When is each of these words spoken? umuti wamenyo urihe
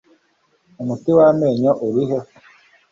umuti 0.81 1.09
wamenyo 1.17 1.71
urihe 1.85 2.17